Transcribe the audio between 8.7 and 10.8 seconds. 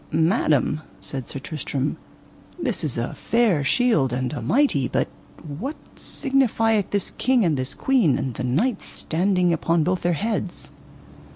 standing upon both their heads?